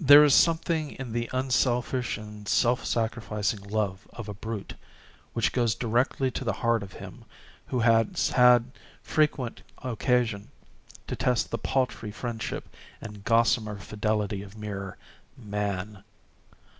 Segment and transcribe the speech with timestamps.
[0.00, 4.74] There is something in the unselfish and self sacrificing love of a brute,
[5.32, 7.24] which goes directly to the heart of him
[7.68, 10.50] who has had frequent occasion
[11.06, 12.68] to test the paltry friendship
[13.00, 14.96] and gossamer fidelity of mere
[15.36, 16.02] Man.